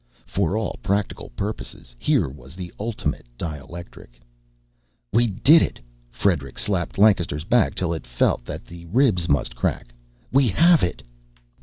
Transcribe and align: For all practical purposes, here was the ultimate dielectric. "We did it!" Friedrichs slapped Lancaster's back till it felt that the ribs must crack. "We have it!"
For 0.25 0.57
all 0.57 0.79
practical 0.81 1.29
purposes, 1.35 1.95
here 1.99 2.27
was 2.27 2.55
the 2.55 2.73
ultimate 2.79 3.27
dielectric. 3.37 4.19
"We 5.13 5.27
did 5.27 5.61
it!" 5.61 5.79
Friedrichs 6.09 6.63
slapped 6.63 6.97
Lancaster's 6.97 7.43
back 7.43 7.75
till 7.75 7.93
it 7.93 8.07
felt 8.07 8.43
that 8.45 8.65
the 8.65 8.85
ribs 8.87 9.29
must 9.29 9.55
crack. 9.55 9.93
"We 10.31 10.47
have 10.47 10.81
it!" 10.81 11.03